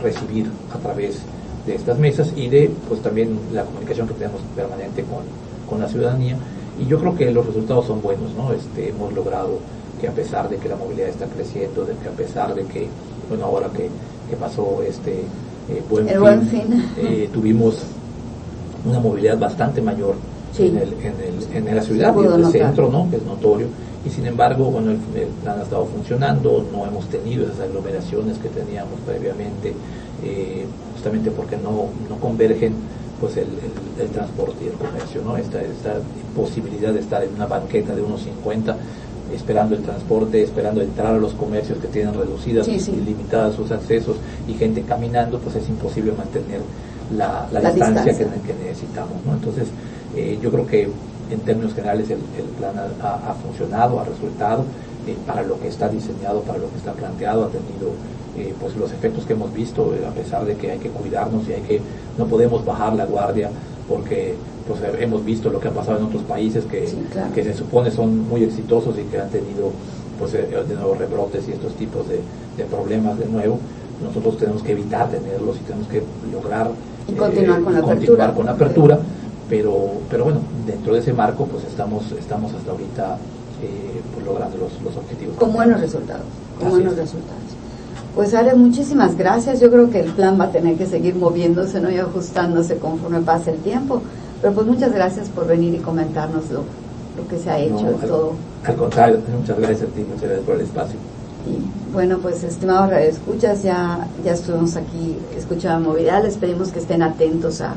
recibir 0.01 0.49
a 0.73 0.79
través 0.79 1.19
de 1.67 1.75
estas 1.75 1.99
mesas 1.99 2.33
y 2.37 2.49
de 2.49 2.71
pues 2.89 3.03
también 3.03 3.37
la 3.53 3.65
comunicación 3.65 4.07
que 4.07 4.15
tenemos 4.15 4.41
permanente 4.55 5.03
con, 5.03 5.25
con 5.69 5.81
la 5.81 5.89
ciudadanía 5.89 6.37
y 6.81 6.87
yo 6.87 6.99
creo 6.99 7.17
que 7.17 7.31
los 7.33 7.45
resultados 7.45 7.87
son 7.87 8.01
buenos, 8.01 8.33
¿no? 8.35 8.53
Este, 8.53 8.91
hemos 8.91 9.13
logrado 9.13 9.59
que 10.01 10.09
a 10.09 10.13
pesar 10.13 10.49
de 10.49 10.57
que 10.57 10.69
la 10.69 10.77
movilidad 10.77 11.09
está 11.09 11.27
creciendo, 11.27 11.85
de 11.85 11.95
que 11.95 12.09
a 12.09 12.13
pesar 12.13 12.55
de 12.55 12.65
que, 12.65 12.89
bueno, 13.29 13.45
ahora 13.47 13.69
que, 13.69 13.89
pasó 14.39 14.83
este 14.87 15.23
eh, 15.71 15.83
buen, 15.89 16.43
fin, 16.49 16.85
Eh, 16.99 17.31
tuvimos 17.33 17.83
una 18.85 19.01
movilidad 19.01 19.39
bastante 19.39 19.81
mayor 19.81 20.17
en, 20.59 20.77
el, 20.77 20.93
en, 20.95 21.57
el, 21.57 21.69
en 21.69 21.77
la 21.77 21.83
ciudad 21.83 22.15
y 22.17 22.27
en 22.27 22.33
el 22.33 22.47
centro, 22.47 22.91
¿no? 22.91 23.09
Que 23.11 23.17
es 23.17 23.23
notorio. 23.23 23.67
Y 24.05 24.11
sin 24.11 24.27
embargo, 24.27 24.71
bueno, 24.71 24.91
el, 24.91 24.99
plan 25.43 25.59
ha 25.59 25.63
estado 25.63 25.87
funcionando, 25.87 26.65
no 26.73 26.87
hemos 26.87 27.07
tenido 27.09 27.47
esas 27.47 27.61
aglomeraciones 27.61 28.39
que 28.39 28.49
teníamos 28.49 29.01
previamente, 29.05 29.75
eh, 30.25 30.67
justamente 30.95 31.31
porque 31.31 31.57
no, 31.57 31.89
no 32.09 32.17
convergen 32.21 32.75
pues 33.21 33.37
el, 33.37 33.49
el, 34.01 34.09
transporte 34.11 34.65
y 34.65 34.69
el 34.69 34.75
comercio, 34.75 35.23
¿no? 35.25 35.37
Esta, 35.37 35.61
esta 35.61 35.95
posibilidad 36.37 36.93
de 36.93 37.01
estar 37.01 37.23
en 37.25 37.35
una 37.35 37.47
banqueta 37.47 37.95
de 37.95 38.03
unos 38.03 38.23
50 38.23 38.77
esperando 39.35 39.75
el 39.75 39.83
transporte, 39.83 40.43
esperando 40.43 40.81
entrar 40.81 41.15
a 41.15 41.19
los 41.19 41.33
comercios 41.33 41.79
que 41.79 41.89
tienen 41.89 42.15
reducidas 42.15 42.67
y 42.69 42.79
limitadas 42.97 43.55
sus 43.55 43.71
accesos 43.71 44.17
y 44.47 44.55
gente 44.55 44.83
caminando, 44.83 45.39
pues 45.39 45.57
es 45.57 45.69
imposible 45.69 46.13
mantener 46.13 46.61
la, 47.17 47.49
distancia, 47.73 48.17
Que, 48.17 48.55
necesitamos. 48.55 49.25
¿no? 49.25 49.35
Entonces, 49.35 49.69
eh, 50.17 50.39
yo 50.43 50.51
creo 50.51 50.67
que 50.67 50.89
en 51.31 51.41
términos 51.41 51.75
generales 51.75 52.09
el, 52.11 52.19
plan 52.59 52.75
ha, 53.03 53.35
funcionado, 53.35 54.01
ha 54.01 54.05
resultado 54.05 54.65
eh, 55.07 55.17
para 55.27 55.43
lo 55.43 55.59
que 55.61 55.69
está 55.69 55.89
diseñado, 55.89 56.41
para 56.43 56.59
lo 56.59 56.71
que 56.71 56.77
está 56.77 56.93
planteado, 56.93 57.45
ha 57.45 57.49
tenido 57.49 57.93
eh, 58.37 58.55
pues 58.61 58.77
los 58.77 58.93
efectos 58.93 59.25
que 59.25 59.33
hemos 59.33 59.53
visto, 59.53 59.95
a 60.07 60.11
pesar 60.13 60.45
de 60.45 60.57
que 60.57 60.71
hay 60.71 60.79
que 60.79 60.91
cuidarnos 60.91 61.49
y 61.49 61.53
hay 61.53 61.63
que 61.63 61.81
no 62.17 62.27
podemos 62.27 62.65
bajar 62.65 62.95
la 62.95 63.05
guardia 63.05 63.51
porque 63.89 64.35
pues 64.67 64.81
hemos 65.01 65.25
visto 65.25 65.51
lo 65.51 65.61
que 65.61 65.69
ha 65.69 65.73
pasado 65.73 65.99
en 65.99 66.05
otros 66.05 66.23
países 66.23 66.65
que, 66.67 66.87
que 67.35 67.43
se 67.43 67.55
supone 67.55 67.91
son 67.91 68.29
muy 68.29 68.45
exitosos 68.45 68.97
y 68.99 69.03
que 69.05 69.19
han 69.19 69.31
tenido 69.31 69.73
pues 70.19 70.35
eh, 70.35 70.47
de 70.69 70.75
nuevo 70.75 70.95
rebrotes 70.95 71.49
y 71.49 71.53
estos 71.53 71.75
tipos 71.75 72.07
de, 72.09 72.21
problemas 72.65 73.19
de 73.19 73.27
nuevo. 73.27 73.59
Nosotros 74.03 74.37
tenemos 74.37 74.63
que 74.63 74.73
evitar 74.73 75.09
tenerlos 75.09 75.57
y 75.57 75.61
tenemos 75.61 75.89
que 75.89 76.03
lograr 76.33 76.71
continuar, 77.17 77.63
con, 77.63 77.73
la 77.73 77.79
apertura. 77.81 78.35
con 78.35 78.47
la 78.47 78.53
apertura 78.53 78.99
pero 79.49 79.93
pero 80.11 80.25
bueno 80.25 80.41
dentro 80.67 80.93
de 80.93 81.01
ese 81.01 81.15
marco 81.15 81.47
pues 81.47 81.65
estamos 81.65 82.13
estamos 82.13 82.53
hasta 82.53 82.71
ahorita 82.71 83.17
eh, 83.63 84.01
pues 84.13 84.27
logrando 84.27 84.59
los, 84.59 84.83
los 84.83 84.95
objetivos. 84.97 85.37
Con 85.37 85.53
buenos 85.53 85.81
resultados 85.81 86.27
con 86.61 86.71
buenos 86.71 86.97
resultados 86.97 87.48
pues 88.19 88.35
Ale, 88.35 88.53
muchísimas 88.55 89.17
gracias. 89.17 89.61
Yo 89.61 89.71
creo 89.71 89.91
que 89.91 90.01
el 90.01 90.11
plan 90.11 90.41
va 90.41 90.47
a 90.47 90.51
tener 90.51 90.77
que 90.77 90.87
seguir 90.87 91.15
moviéndose 91.15 91.81
¿no? 91.81 91.89
y 91.89 91.99
ajustándose 91.99 92.77
conforme 92.79 93.21
pase 93.21 93.53
el 93.53 93.59
tiempo. 93.59 94.03
Pero 94.43 94.55
pues 94.55 94.67
muchas 94.67 94.93
gracias 94.93 95.29
por 95.29 95.47
venir 95.47 95.75
y 95.75 95.79
comentarnos 95.79 96.51
lo, 96.51 96.65
que 97.31 97.39
se 97.39 97.49
ha 97.49 97.61
hecho 97.61 97.87
al, 97.87 97.95
todo. 97.95 98.33
Al 98.65 98.75
contrario, 98.75 99.21
muchas 99.39 99.57
gracias 99.61 99.83
a 99.83 99.95
ti, 99.95 100.01
muchas 100.01 100.23
gracias 100.23 100.45
por 100.45 100.55
el 100.57 100.61
espacio. 100.63 100.97
Y 101.47 101.93
bueno, 101.93 102.19
pues 102.19 102.43
estimados 102.43 102.93
escuchas 102.95 103.63
ya, 103.63 104.09
ya 104.25 104.33
estuvimos 104.33 104.75
aquí 104.75 105.17
escuchando 105.37 105.91
movilidad. 105.91 106.25
Les 106.25 106.39
pedimos 106.39 106.73
que 106.73 106.81
estén 106.81 107.03
atentos 107.03 107.61
a, 107.61 107.75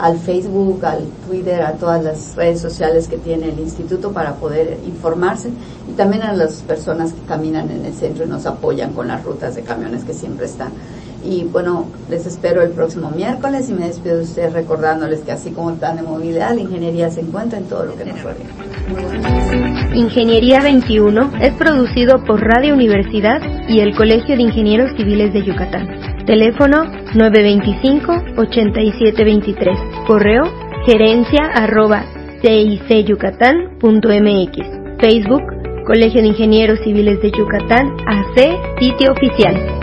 al 0.00 0.18
Facebook, 0.18 0.84
al 0.84 1.04
Twitter, 1.26 1.62
a 1.62 1.72
todas 1.72 2.02
las 2.02 2.34
redes 2.34 2.60
sociales 2.60 3.06
que 3.06 3.18
tiene 3.18 3.50
el 3.50 3.58
instituto 3.58 4.12
para 4.12 4.34
poder 4.34 4.78
informarse 4.86 5.50
y 5.88 5.92
también 5.92 6.22
a 6.22 6.32
las 6.32 6.62
personas 6.62 7.12
que 7.12 7.20
caminan 7.26 7.70
en 7.70 7.84
el 7.84 7.92
centro 7.92 8.24
y 8.24 8.28
nos 8.28 8.46
apoyan 8.46 8.94
con 8.94 9.08
las 9.08 9.22
rutas 9.22 9.54
de 9.54 9.62
camiones 9.62 10.04
que 10.04 10.14
siempre 10.14 10.46
están. 10.46 10.72
Y 11.22 11.44
bueno, 11.44 11.84
les 12.08 12.24
espero 12.24 12.62
el 12.62 12.70
próximo 12.70 13.10
miércoles 13.10 13.68
y 13.68 13.74
me 13.74 13.88
despido 13.88 14.16
de 14.16 14.22
ustedes 14.22 14.54
recordándoles 14.54 15.20
que 15.20 15.32
así 15.32 15.50
como 15.50 15.68
el 15.68 15.76
plan 15.76 15.96
de 15.96 16.02
movilidad, 16.02 16.54
la 16.54 16.62
ingeniería 16.62 17.10
se 17.10 17.20
encuentra 17.20 17.58
en 17.58 17.66
todo 17.66 17.84
lo 17.84 17.94
que 17.94 18.06
nos 18.06 18.22
rodea. 18.22 18.46
Ingeniería 19.94 20.62
21 20.62 21.32
es 21.42 21.52
producido 21.54 22.24
por 22.24 22.40
Radio 22.40 22.72
Universidad 22.72 23.42
y 23.68 23.80
el 23.80 23.94
Colegio 23.94 24.34
de 24.36 24.44
Ingenieros 24.44 24.92
Civiles 24.96 25.34
de 25.34 25.44
Yucatán. 25.44 26.24
Teléfono 26.24 26.84
925-8723. 27.14 29.89
Correo 30.10 30.42
gerencia 30.86 31.52
arroba. 31.54 32.04
Facebook 34.98 35.42
Colegio 35.86 36.20
de 36.20 36.26
Ingenieros 36.26 36.80
Civiles 36.80 37.22
de 37.22 37.30
Yucatán 37.30 37.96
AC, 38.08 38.80
sitio 38.80 39.12
oficial. 39.12 39.79